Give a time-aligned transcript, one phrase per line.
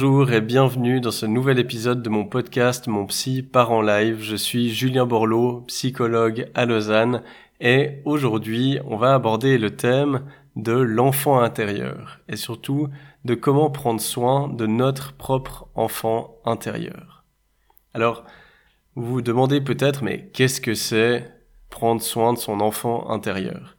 [0.00, 4.20] Bonjour et bienvenue dans ce nouvel épisode de mon podcast Mon Psy part en live.
[4.20, 7.24] Je suis Julien Borloo, psychologue à Lausanne
[7.60, 10.22] et aujourd'hui on va aborder le thème
[10.54, 12.86] de l'enfant intérieur et surtout
[13.24, 17.24] de comment prendre soin de notre propre enfant intérieur.
[17.92, 18.22] Alors,
[18.94, 21.28] vous vous demandez peut-être mais qu'est-ce que c'est
[21.70, 23.76] prendre soin de son enfant intérieur?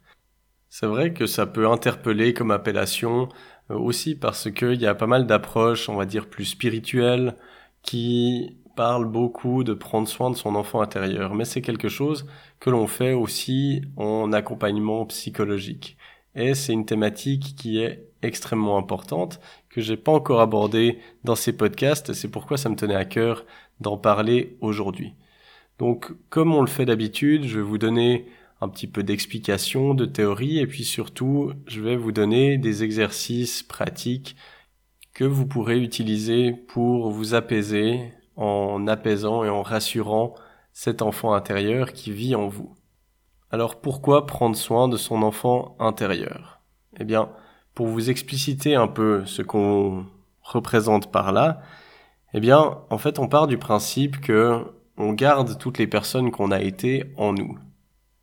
[0.68, 3.30] C'est vrai que ça peut interpeller comme appellation
[3.70, 7.36] aussi parce qu'il y a pas mal d'approches, on va dire, plus spirituelles,
[7.82, 11.34] qui parlent beaucoup de prendre soin de son enfant intérieur.
[11.34, 12.26] Mais c'est quelque chose
[12.60, 15.96] que l'on fait aussi en accompagnement psychologique.
[16.34, 21.52] Et c'est une thématique qui est extrêmement importante, que j'ai pas encore abordée dans ces
[21.52, 23.44] podcasts, c'est pourquoi ça me tenait à cœur
[23.80, 25.14] d'en parler aujourd'hui.
[25.78, 28.26] Donc, comme on le fait d'habitude, je vais vous donner
[28.60, 33.62] un petit peu d'explication, de théorie, et puis surtout, je vais vous donner des exercices
[33.62, 34.36] pratiques
[35.14, 40.34] que vous pourrez utiliser pour vous apaiser en apaisant et en rassurant
[40.72, 42.74] cet enfant intérieur qui vit en vous.
[43.50, 46.60] Alors pourquoi prendre soin de son enfant intérieur?
[46.98, 47.30] Eh bien,
[47.74, 50.06] pour vous expliciter un peu ce qu'on
[50.42, 51.60] représente par là,
[52.32, 54.64] eh bien, en fait, on part du principe que
[54.96, 57.58] on garde toutes les personnes qu'on a été en nous.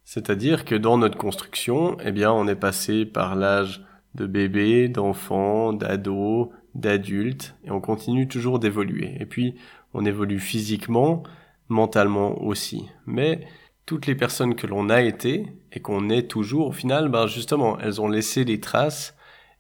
[0.08, 3.84] C'est-à-dire que dans notre construction, eh bien, on est passé par l'âge
[4.16, 9.18] de bébé, d'enfant, d'ado, d'adulte, et on continue toujours d'évoluer.
[9.20, 9.56] Et puis,
[9.94, 11.24] on évolue physiquement,
[11.68, 12.90] mentalement aussi.
[13.06, 13.50] Mais
[13.86, 17.78] toutes les personnes que l'on a été et qu'on est toujours, au final, ben justement,
[17.78, 19.14] elles ont laissé des traces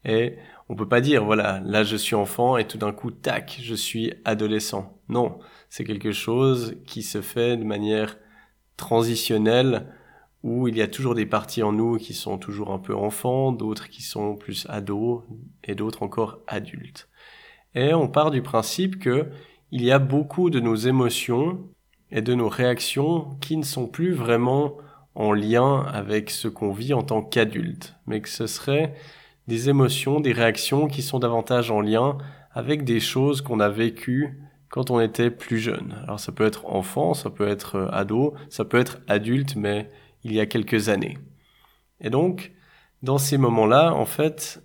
[0.06, 0.38] et
[0.69, 3.75] on peut pas dire, voilà, là je suis enfant et tout d'un coup, tac, je
[3.75, 4.97] suis adolescent.
[5.09, 8.18] Non, c'est quelque chose qui se fait de manière
[8.78, 9.88] transitionnelle
[10.44, 13.52] où il y a toujours des parties en nous qui sont toujours un peu enfants,
[13.52, 15.24] d'autres qui sont plus ados
[15.64, 17.09] et d'autres encore adultes.
[17.75, 19.30] Et on part du principe que
[19.72, 21.68] il y a beaucoup de nos émotions
[22.12, 24.78] et de nos réactions qui ne sont plus vraiment
[25.16, 28.94] en lien avec ce qu'on vit en tant qu'adulte, mais que ce seraient
[29.48, 32.18] des émotions, des réactions qui sont davantage en lien
[32.52, 35.96] avec des choses qu'on a vécues quand on était plus jeune.
[36.04, 39.90] Alors ça peut être enfant, ça peut être euh, ado, ça peut être adulte, mais
[40.28, 41.18] il y a quelques années.
[42.02, 42.52] Et donc,
[43.02, 44.62] dans ces moments-là, en fait,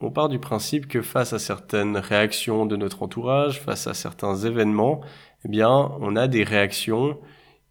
[0.00, 4.36] on part du principe que face à certaines réactions de notre entourage, face à certains
[4.36, 5.00] événements,
[5.44, 7.18] eh bien, on a des réactions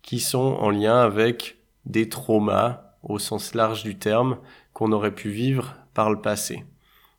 [0.01, 4.39] qui sont en lien avec des traumas au sens large du terme
[4.73, 6.66] qu'on aurait pu vivre par le passé.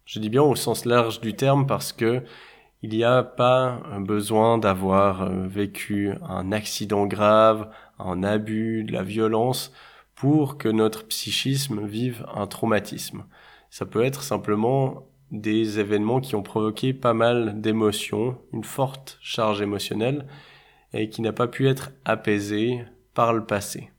[0.06, 2.24] Je dis bien au sens large du terme parce que
[2.82, 7.68] il n'y a pas besoin d'avoir euh, vécu un accident grave,
[7.98, 9.70] un abus, de la violence
[10.20, 13.24] pour que notre psychisme vive un traumatisme.
[13.70, 19.62] Ça peut être simplement des événements qui ont provoqué pas mal d'émotions, une forte charge
[19.62, 20.26] émotionnelle,
[20.92, 23.92] et qui n'a pas pu être apaisée par le passé.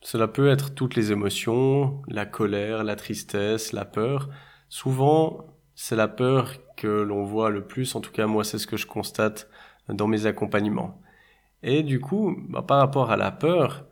[0.00, 4.30] Cela peut être toutes les émotions, la colère, la tristesse, la peur.
[4.70, 8.66] Souvent, c'est la peur que l'on voit le plus, en tout cas moi c'est ce
[8.66, 9.50] que je constate
[9.90, 11.02] dans mes accompagnements.
[11.62, 13.87] Et du coup, bah, par rapport à la peur,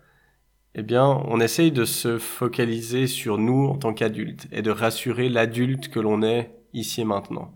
[0.79, 5.31] eh bien, on essaye de se focaliser sur nous en tant qu'adultes et de rassurer
[5.31, 7.55] l'adulte que l'on est ici et maintenant.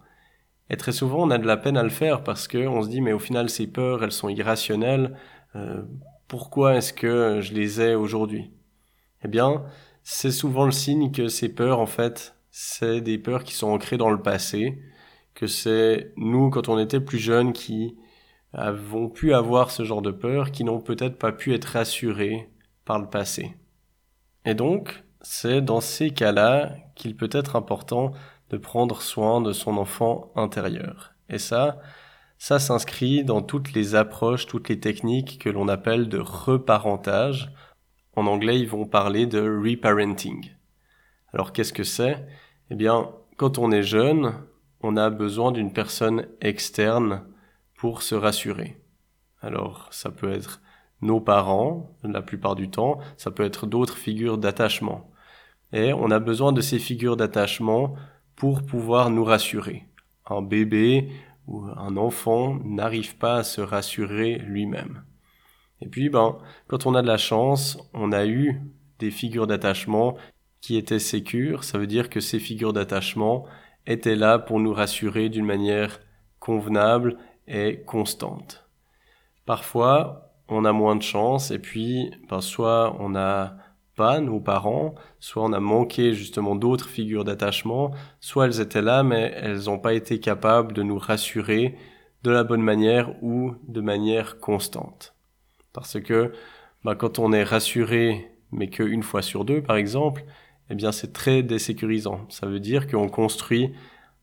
[0.71, 2.89] Et très souvent, on a de la peine à le faire parce que on se
[2.89, 5.19] dit, mais au final, ces peurs, elles sont irrationnelles.
[5.55, 5.83] Euh,
[6.29, 8.53] pourquoi est-ce que je les ai aujourd'hui?
[9.23, 9.65] Eh bien,
[10.03, 13.99] c'est souvent le signe que ces peurs, en fait, c'est des peurs qui sont ancrées
[13.99, 14.79] dans le passé,
[15.35, 17.99] que c'est nous, quand on était plus jeunes, qui
[18.55, 22.49] avons pu avoir ce genre de peurs, qui n'ont peut-être pas pu être rassurés
[22.89, 23.57] le passé.
[24.45, 28.13] Et donc, c'est dans ces cas-là qu'il peut être important
[28.51, 31.15] de prendre soin de son enfant intérieur.
[31.29, 31.79] Et ça,
[32.39, 37.53] ça s'inscrit dans toutes les approches, toutes les techniques que l'on appelle de reparentage.
[38.17, 40.51] En anglais, ils vont parler de reparenting.
[41.33, 42.27] Alors qu'est-ce que c'est?
[42.71, 44.33] Eh bien, quand on est jeune,
[44.81, 47.25] on a besoin d'une personne externe
[47.77, 48.83] pour se rassurer.
[49.43, 50.61] Alors, ça peut être
[51.03, 55.11] nos parents, la plupart du temps, ça peut être d'autres figures d'attachement.
[55.73, 57.95] Et on a besoin de ces figures d'attachement
[58.37, 59.87] pour pouvoir nous rassurer.
[60.27, 61.11] Un bébé
[61.47, 65.05] ou un enfant n'arrive pas à se rassurer lui-même.
[65.81, 68.61] Et puis, ben, quand on a de la chance, on a eu
[68.99, 70.17] des figures d'attachement
[70.61, 71.65] qui étaient sécures.
[71.65, 73.47] Ça veut dire que ces figures d'attachement
[73.87, 76.01] étaient là pour nous rassurer d'une manière
[76.39, 77.17] convenable
[77.49, 78.69] et constante.
[79.47, 83.55] Parfois, on a moins de chance et puis, ben, soit on a
[83.97, 89.03] pas nos parents, soit on a manqué justement d'autres figures d'attachement, soit elles étaient là
[89.03, 91.77] mais elles n'ont pas été capables de nous rassurer
[92.23, 95.15] de la bonne manière ou de manière constante.
[95.73, 96.33] Parce que
[96.85, 100.25] bah, quand on est rassuré, mais qu'une fois sur deux, par exemple,
[100.71, 102.27] eh bien c'est très désécurisant.
[102.29, 103.73] Ça veut dire qu'on construit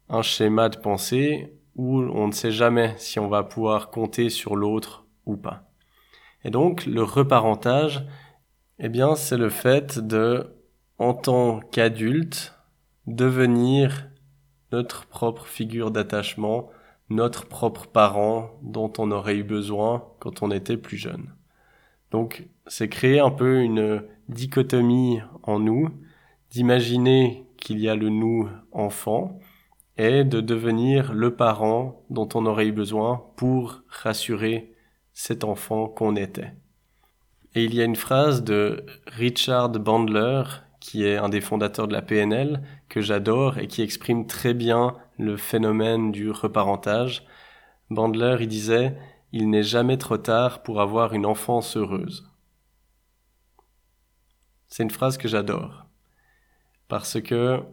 [0.09, 4.55] un schéma de pensée où on ne sait jamais si on va pouvoir compter sur
[4.55, 5.66] l'autre ou pas.
[6.47, 8.07] Et donc le reparentage,
[8.79, 10.55] eh bien c'est le fait de,
[10.97, 12.55] en tant qu'adulte,
[13.05, 14.07] devenir
[14.71, 16.69] notre propre figure d'attachement,
[17.09, 21.33] notre propre parent dont on aurait eu besoin quand on était plus jeune.
[22.11, 25.89] Donc c'est créer un peu une dichotomie en nous,
[26.49, 29.37] d'imaginer qu'il y a le nous enfant
[29.97, 34.76] et de devenir le parent dont on aurait eu besoin pour rassurer
[35.19, 36.53] cet enfant qu'on était.
[37.55, 40.43] Et il y a une phrase de Richard Bandler,
[40.79, 44.95] qui est un des fondateurs de la PNL, que j'adore et qui exprime très bien
[45.17, 47.25] le phénomène du reparentage.
[47.89, 48.95] Bandler, il disait
[49.31, 52.29] il n'est jamais trop tard pour avoir une enfance heureuse.
[54.67, 55.87] C'est une phrase que j'adore.
[56.89, 57.63] Parce que,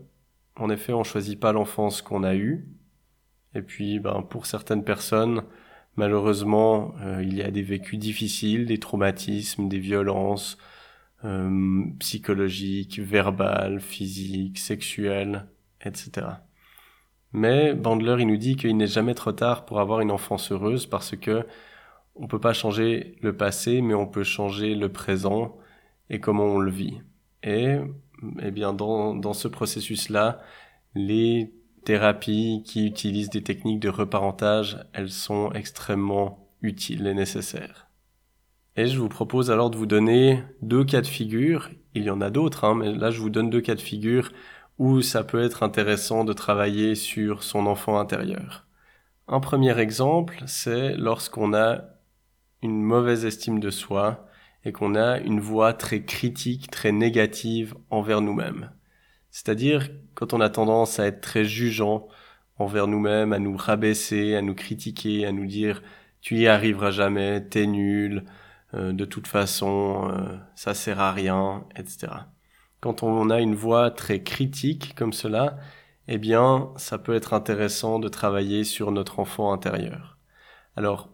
[0.56, 2.66] en effet, on choisit pas l'enfance qu'on a eue.
[3.54, 5.44] Et puis, ben, pour certaines personnes,
[5.96, 10.58] malheureusement, euh, il y a des vécus difficiles, des traumatismes, des violences
[11.24, 15.46] euh, psychologiques, verbales, physiques, sexuelles,
[15.80, 16.26] etc.
[17.32, 20.86] Mais Bandler, il nous dit qu'il n'est jamais trop tard pour avoir une enfance heureuse
[20.86, 21.46] parce que
[22.16, 25.58] on peut pas changer le passé, mais on peut changer le présent
[26.10, 27.00] et comment on le vit.
[27.42, 27.76] Et,
[28.40, 30.40] eh bien, dans, dans ce processus-là,
[30.94, 31.52] les
[31.84, 37.88] thérapies qui utilisent des techniques de reparentage, elles sont extrêmement utiles et nécessaires.
[38.76, 41.70] Et je vous propose alors de vous donner deux cas de figure.
[41.94, 44.32] Il y en a d'autres, hein, mais là je vous donne deux cas de figure
[44.78, 48.66] où ça peut être intéressant de travailler sur son enfant intérieur.
[49.28, 51.82] Un premier exemple, c'est lorsqu'on a
[52.62, 54.26] une mauvaise estime de soi
[54.64, 58.70] et qu'on a une voix très critique, très négative envers nous-mêmes.
[59.34, 62.08] C'est-à-dire quand on a tendance à être très jugeant
[62.58, 65.82] envers nous-mêmes, à nous rabaisser, à nous critiquer, à nous dire
[66.20, 68.24] tu y arriveras jamais, t'es nul,
[68.74, 72.08] euh, de toute façon, euh, ça sert à rien, etc
[72.84, 75.56] quand on a une voix très critique comme cela,
[76.06, 80.18] eh bien, ça peut être intéressant de travailler sur notre enfant intérieur.
[80.76, 81.08] Alors,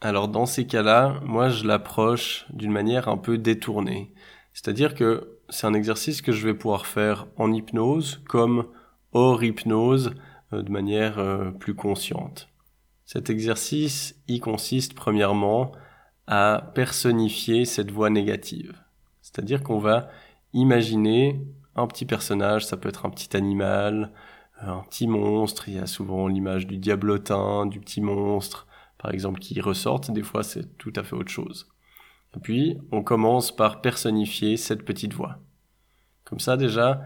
[0.00, 4.14] alors dans ces cas-là, moi je l'approche d'une manière un peu détournée.
[4.52, 8.66] C'est-à-dire que c'est un exercice que je vais pouvoir faire en hypnose comme
[9.12, 10.14] hors hypnose
[10.52, 12.48] euh, de manière euh, plus consciente.
[13.04, 15.72] Cet exercice y consiste premièrement
[16.26, 18.74] à personnifier cette voix négative.
[19.22, 20.08] C'est-à-dire qu'on va
[20.52, 21.40] imaginez
[21.74, 24.12] un petit personnage, ça peut être un petit animal,
[24.60, 28.66] un petit monstre, il y a souvent l'image du diablotin, du petit monstre,
[28.98, 31.68] par exemple, qui ressortent, des fois c'est tout à fait autre chose.
[32.38, 35.40] Et puis, on commence par personnifier cette petite voix.
[36.24, 37.02] Comme ça, déjà,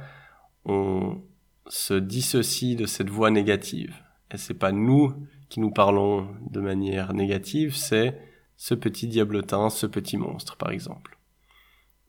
[0.67, 1.23] on
[1.67, 3.97] se dissocie de cette voix négative.
[4.31, 5.15] Et c'est pas nous
[5.49, 8.21] qui nous parlons de manière négative, c'est
[8.57, 11.19] ce petit diablotin, ce petit monstre, par exemple.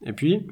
[0.04, 0.46] Et puis,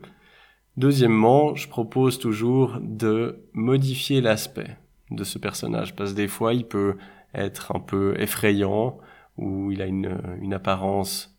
[0.79, 4.79] Deuxièmement, je propose toujours de modifier l'aspect
[5.11, 6.97] de ce personnage, parce que des fois, il peut
[7.35, 8.99] être un peu effrayant,
[9.37, 11.32] ou il a une, une apparence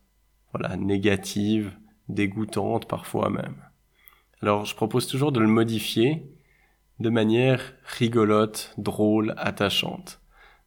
[0.54, 1.74] voilà, négative,
[2.10, 3.56] dégoûtante parfois même.
[4.42, 6.26] Alors, je propose toujours de le modifier
[7.00, 10.22] de manière rigolote, drôle, attachante.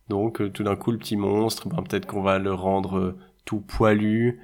[0.09, 3.61] Donc, euh, tout d'un coup, le petit monstre, ben, peut-être qu'on va le rendre tout
[3.61, 4.41] poilu,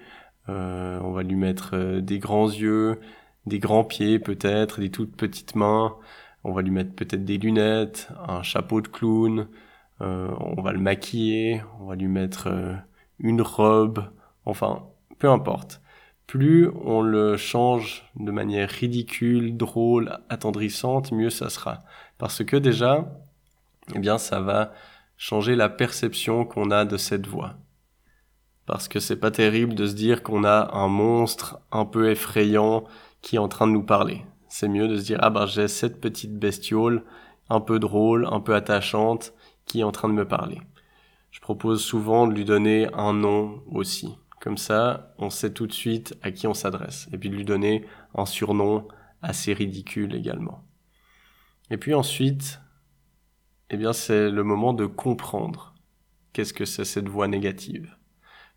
[0.49, 3.01] euh, on va lui mettre euh, des grands yeux,
[3.47, 5.97] des grands pieds peut-être, des toutes petites mains.
[6.45, 9.49] On va lui mettre peut-être des lunettes, un chapeau de clown.
[10.01, 12.75] Euh, on va le maquiller, on va lui mettre euh,
[13.21, 14.11] une robe.
[14.45, 14.85] Enfin,
[15.23, 15.81] peu importe.
[16.27, 21.79] Plus on le change de manière ridicule, drôle, attendrissante, mieux ça sera.
[22.19, 23.07] Parce que déjà,
[23.95, 24.73] eh bien, ça va
[25.17, 27.55] changer la perception qu'on a de cette voix.
[28.67, 32.83] Parce que c'est pas terrible de se dire qu'on a un monstre un peu effrayant
[33.21, 34.27] qui est en train de nous parler.
[34.49, 37.05] C'est mieux de se dire, ah ben j'ai cette petite bestiole
[37.49, 39.35] un peu drôle, un peu attachante,
[39.67, 40.61] qui est en train de me parler.
[41.31, 44.17] Je propose souvent de lui donner un nom aussi.
[44.43, 47.09] Comme ça, on sait tout de suite à qui on s'adresse.
[47.13, 48.89] Et puis de lui donner un surnom
[49.23, 50.65] assez ridicule également.
[51.71, 52.61] Et puis ensuite,
[53.71, 55.75] eh bien, c'est le moment de comprendre
[56.33, 57.97] qu'est-ce que c'est cette voix négative.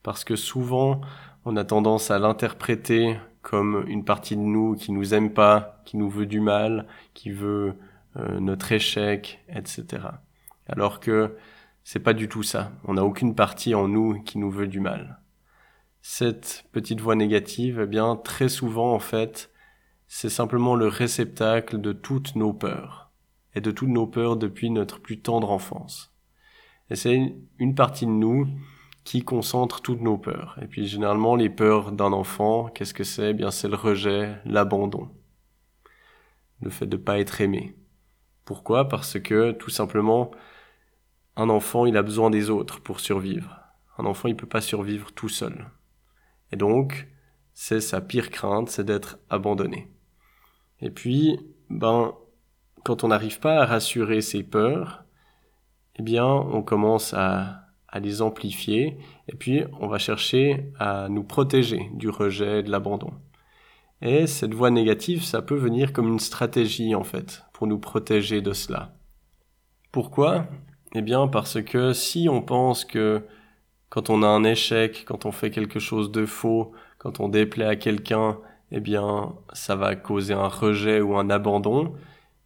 [0.02, 1.02] Parce que souvent,
[1.46, 5.98] on a tendance à l'interpréter comme une partie de nous qui nous aime pas, qui
[5.98, 7.76] nous veut du mal, qui veut
[8.18, 9.86] euh, notre échec, etc.
[10.68, 11.38] Alors que
[11.84, 12.72] c'est pas du tout ça.
[12.86, 15.20] On n'a aucune partie en nous qui nous veut du mal.
[16.08, 19.52] Cette petite voix négative, eh bien, très souvent, en fait,
[20.08, 23.10] c'est simplement le réceptacle de toutes nos peurs.
[23.56, 26.16] Et de toutes nos peurs depuis notre plus tendre enfance.
[26.92, 28.48] Et c'est une partie de nous
[29.04, 30.60] qui concentre toutes nos peurs.
[30.62, 33.32] Et puis généralement les peurs d'un enfant, qu'est-ce que c'est?
[33.32, 35.10] Eh Bien c'est le rejet, l'abandon,
[36.62, 37.76] le fait de pas être aimé.
[38.46, 38.88] Pourquoi?
[38.88, 40.30] Parce que tout simplement
[41.36, 43.60] un enfant il a besoin des autres pour survivre.
[43.98, 45.66] Un enfant il peut pas survivre tout seul.
[46.56, 47.10] Et donc
[47.54, 49.90] c'est sa pire crainte, c'est d'être abandonné.
[50.80, 51.38] Et puis
[51.70, 52.14] ben
[52.86, 55.04] quand on n'arrive pas à rassurer ses peurs,
[55.98, 58.98] eh bien on commence à à les amplifier,
[59.28, 63.12] et puis on va chercher à nous protéger du rejet, de l'abandon.
[64.02, 68.42] Et cette voix négative, ça peut venir comme une stratégie en fait, pour nous protéger
[68.42, 68.94] de cela.
[69.92, 70.48] Pourquoi?
[70.94, 73.26] Eh bien parce que si on pense que
[73.90, 77.66] quand on a un échec, quand on fait quelque chose de faux, quand on déplaît
[77.66, 78.40] à quelqu'un,
[78.72, 81.94] eh bien ça va causer un rejet ou un abandon,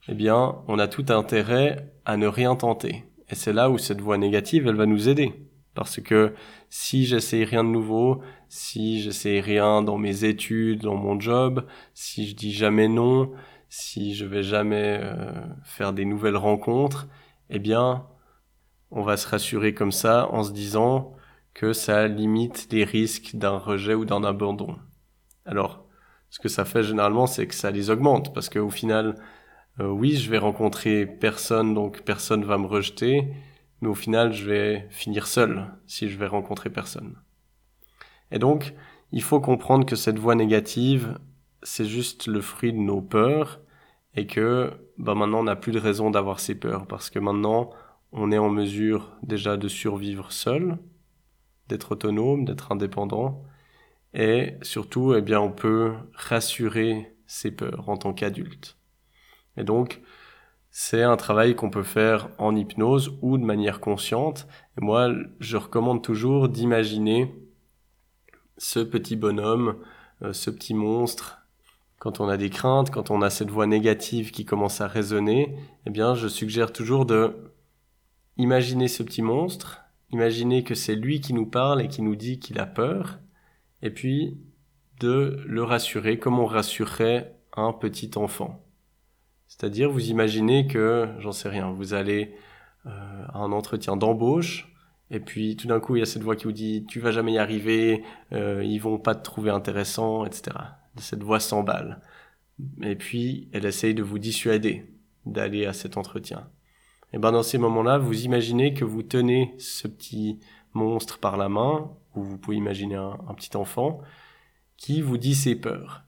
[0.07, 3.05] eh bien on a tout intérêt à ne rien tenter.
[3.29, 5.33] Et c'est là où cette voix négative, elle va nous aider.
[5.75, 6.33] Parce que
[6.69, 12.27] si j'essaye rien de nouveau, si j'essaye rien dans mes études, dans mon job, si
[12.27, 13.31] je dis jamais non,
[13.69, 15.31] si je vais jamais euh,
[15.63, 17.07] faire des nouvelles rencontres,
[17.49, 18.07] eh bien,
[18.91, 21.13] on va se rassurer comme ça en se disant
[21.59, 24.77] que ça limite les risques d'un rejet ou d'un abandon.
[25.45, 25.85] Alors,
[26.29, 29.15] ce que ça fait généralement, c'est que ça les augmente parce qu'au final,
[29.81, 33.27] euh, oui, je vais rencontrer personne, donc personne va me rejeter,
[33.81, 37.17] mais au final, je vais finir seul si je vais rencontrer personne.
[38.31, 38.73] Et donc,
[39.11, 41.19] il faut comprendre que cette voix négative,
[41.61, 43.59] c'est juste le fruit de nos peurs
[44.15, 47.71] et que bah maintenant on n'a plus de raison d'avoir ces peurs parce que maintenant
[48.13, 50.77] on est en mesure déjà de survivre seul,
[51.69, 53.43] d'être autonome, d'être indépendant
[54.13, 58.77] et surtout eh on peut rassurer ses peurs en tant qu'adulte.
[59.57, 60.01] Et donc,
[60.71, 64.47] c'est un travail qu'on peut faire en hypnose ou de manière consciente.
[64.77, 65.09] Et moi,
[65.39, 67.35] je recommande toujours d'imaginer
[68.57, 69.77] ce petit bonhomme,
[70.21, 71.39] euh, ce petit monstre.
[71.97, 75.55] Quand on a des craintes, quand on a cette voix négative qui commence à résonner,
[75.85, 77.35] eh bien, je suggère toujours de
[78.37, 82.39] imaginer ce petit monstre, imaginer que c'est lui qui nous parle et qui nous dit
[82.39, 83.19] qu'il a peur,
[83.81, 84.37] et puis
[84.99, 88.63] de le rassurer comme on rassurerait un petit enfant.
[89.47, 92.35] C'est-à-dire, vous imaginez que, j'en sais rien, vous allez
[92.85, 94.73] euh, à un entretien d'embauche,
[95.11, 97.11] et puis tout d'un coup, il y a cette voix qui vous dit tu vas
[97.11, 100.55] jamais y arriver, euh, ils vont pas te trouver intéressant, etc.
[100.97, 102.01] Cette voix s'emballe.
[102.81, 104.93] Et puis, elle essaye de vous dissuader
[105.25, 106.47] d'aller à cet entretien.
[107.13, 110.39] Et ben dans ces moments-là, vous imaginez que vous tenez ce petit
[110.73, 114.01] monstre par la main, ou vous pouvez imaginer un, un petit enfant,
[114.77, 116.03] qui vous dit ses peurs.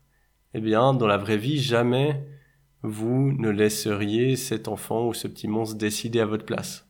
[0.53, 2.23] Eh bien, dans la vraie vie, jamais
[2.83, 6.87] vous ne laisseriez cet enfant ou ce petit monstre décider à votre place.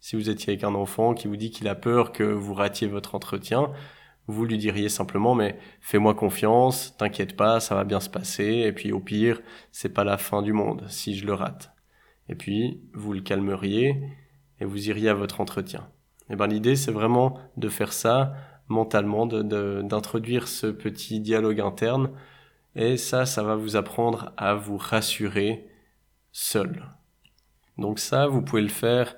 [0.00, 2.86] Si vous étiez avec un enfant qui vous dit qu'il a peur que vous ratiez
[2.86, 3.70] votre entretien,
[4.26, 8.72] vous lui diriez simplement mais fais-moi confiance, t'inquiète pas, ça va bien se passer, et
[8.72, 9.40] puis au pire,
[9.70, 11.73] c'est pas la fin du monde si je le rate.
[12.28, 14.00] Et puis, vous le calmeriez
[14.60, 15.88] et vous iriez à votre entretien.
[16.30, 18.34] Et eh ben l'idée c'est vraiment de faire ça
[18.68, 22.10] mentalement, d'introduire ce petit dialogue interne
[22.76, 25.68] et ça, ça va vous apprendre à vous rassurer
[26.32, 26.86] seul.
[27.76, 29.16] Donc ça, vous pouvez le faire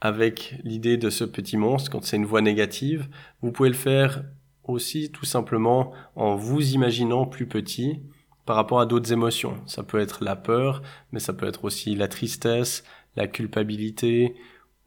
[0.00, 3.08] avec l'idée de ce petit monstre quand c'est une voix négative.
[3.42, 4.22] Vous pouvez le faire
[4.64, 8.02] aussi tout simplement en vous imaginant plus petit
[8.46, 9.60] par rapport à d'autres émotions.
[9.66, 12.84] Ça peut être la peur, mais ça peut être aussi la tristesse,
[13.16, 14.36] la culpabilité,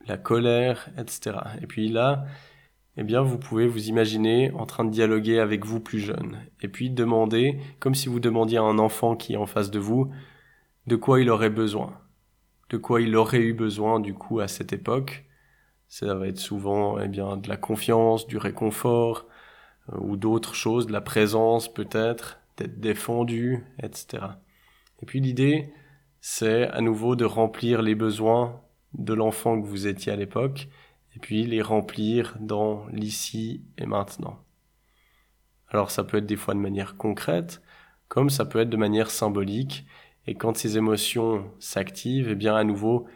[0.08, 1.38] la colère, etc.
[1.62, 2.26] Et puis là,
[2.98, 6.68] eh bien vous pouvez vous imaginer en train de dialoguer avec vous plus jeune, et
[6.68, 10.12] puis demander, comme si vous demandiez à un enfant qui est en face de vous,
[10.88, 12.00] de quoi il aurait besoin,
[12.70, 15.26] de quoi il aurait eu besoin du coup à cette époque.
[15.88, 19.28] Ça va être souvent eh bien de la confiance, du réconfort,
[19.94, 24.24] euh, ou d'autres choses, de la présence peut-être, d'être défendu, etc.
[25.02, 25.74] Et puis l'idée,
[26.22, 28.62] c'est à nouveau de remplir les besoins
[28.94, 30.68] de l'enfant que vous étiez à l'époque,
[31.16, 34.40] et puis les remplir dans l'ici et maintenant.
[35.70, 37.62] Alors ça peut être des fois de manière concrète,
[38.08, 39.86] comme ça peut être de manière symbolique,
[40.28, 43.08] et quand ces émotions s'activent, eh bien à nouveau,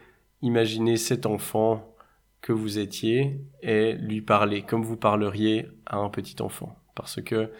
[0.41, 1.93] imaginez cet enfant
[2.41, 6.75] que vous étiez et lui parler comme vous parleriez à un petit enfant.
[6.95, 7.51] Parce que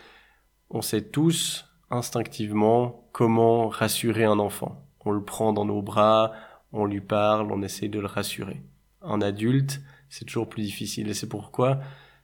[0.70, 4.84] on sait tous instinctivement comment rassurer un enfant.
[5.06, 6.34] On le prend dans nos bras,
[6.72, 8.62] on lui parle, on essaie de le rassurer.
[9.02, 11.80] Un adulte, c'est toujours plus difficile et c'est pourquoi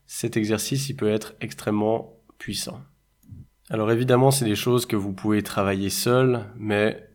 [0.06, 2.82] cet exercice il peut être extrêmement puissant.
[3.70, 7.08] Alors évidemment, c'est des choses que vous pouvez travailler seul, mais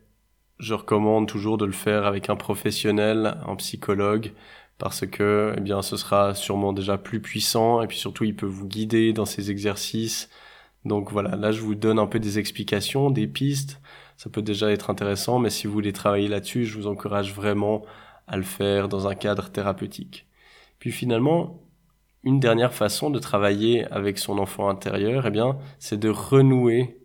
[0.59, 4.31] je recommande toujours de le faire avec un professionnel, un psychologue,
[4.77, 8.45] parce que eh bien ce sera sûrement déjà plus puissant et puis surtout il peut
[8.45, 10.29] vous guider dans ces exercices.
[10.85, 13.81] Donc voilà, là je vous donne un peu des explications, des pistes.
[14.17, 17.83] Ça peut déjà être intéressant, mais si vous voulez travailler là-dessus, je vous encourage vraiment
[18.27, 20.27] à le faire dans un cadre thérapeutique.
[20.79, 21.61] Puis finalement,
[22.23, 26.97] une dernière façon de travailler avec son enfant intérieur, eh bien, c'est de renouer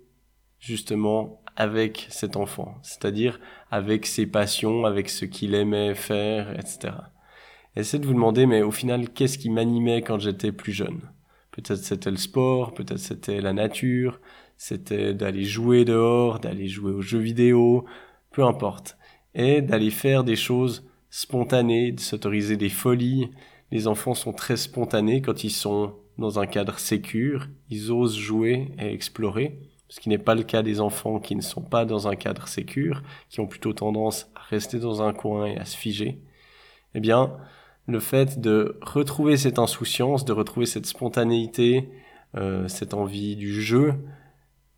[0.58, 6.94] justement avec cet enfant, c'est-à-dire avec ses passions, avec ce qu'il aimait faire, etc.
[7.76, 11.00] Essayez de vous demander, mais au final, qu'est-ce qui m'animait quand j'étais plus jeune?
[11.52, 14.20] Peut-être c'était le sport, peut-être c'était la nature,
[14.56, 17.84] c'était d'aller jouer dehors, d'aller jouer aux jeux vidéo,
[18.30, 18.96] peu importe.
[19.34, 23.30] Et d'aller faire des choses spontanées, de s'autoriser des folies.
[23.70, 28.68] Les enfants sont très spontanés quand ils sont dans un cadre sécure, ils osent jouer
[28.78, 29.58] et explorer
[29.90, 32.46] ce qui n'est pas le cas des enfants qui ne sont pas dans un cadre
[32.46, 36.22] sécure, qui ont plutôt tendance à rester dans un coin et à se figer,
[36.94, 37.36] eh bien,
[37.90, 41.90] le fait de retrouver cette insouciance, de retrouver cette spontanéité,
[42.36, 43.94] euh, cette envie du jeu,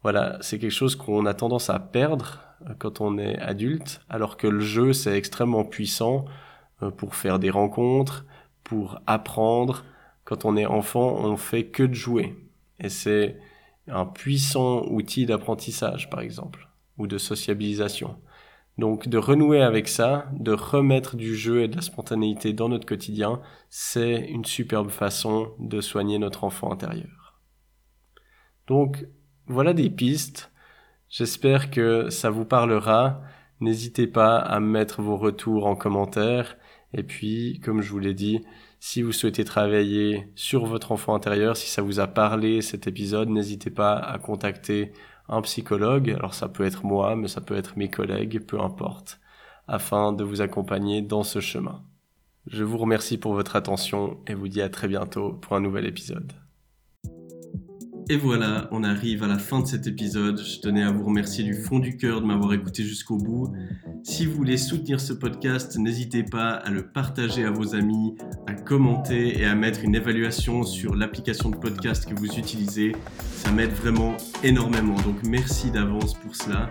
[0.03, 4.37] voilà, c'est quelque chose qu'on a tendance à perdre euh, quand on est adulte, alors
[4.37, 6.25] que le jeu, c'est extrêmement puissant
[6.83, 8.25] euh, pour faire des rencontres,
[8.65, 9.85] pour apprendre.
[10.25, 12.37] Quand on est enfant, on fait que de jouer.
[12.81, 13.39] Et c'est
[13.89, 18.17] un puissant outil d'apprentissage, par exemple, ou de sociabilisation.
[18.83, 22.85] Donc de renouer avec ça, de remettre du jeu et de la spontanéité dans notre
[22.85, 23.41] quotidien,
[23.71, 27.41] c'est une superbe façon de soigner notre enfant intérieur.
[28.67, 29.07] Donc
[29.47, 30.51] voilà des pistes.
[31.09, 33.23] J'espère que ça vous parlera.
[33.61, 36.57] N'hésitez pas à mettre vos retours en commentaire.
[36.93, 38.41] Et puis, comme je vous l'ai dit,
[38.81, 43.29] si vous souhaitez travailler sur votre enfant intérieur, si ça vous a parlé cet épisode,
[43.29, 44.93] n'hésitez pas à contacter
[45.29, 46.11] un psychologue.
[46.11, 49.21] Alors ça peut être moi, mais ça peut être mes collègues, peu importe,
[49.69, 51.83] afin de vous accompagner dans ce chemin.
[52.47, 55.87] Je vous remercie pour votre attention et vous dis à très bientôt pour un nouvel
[55.87, 56.33] épisode.
[58.09, 60.39] Et voilà, on arrive à la fin de cet épisode.
[60.39, 63.53] Je tenais à vous remercier du fond du cœur de m'avoir écouté jusqu'au bout.
[64.03, 68.55] Si vous voulez soutenir ce podcast, n'hésitez pas à le partager à vos amis, à
[68.55, 72.93] commenter et à mettre une évaluation sur l'application de podcast que vous utilisez.
[73.37, 74.97] Ça m'aide vraiment énormément.
[75.03, 76.71] Donc merci d'avance pour cela.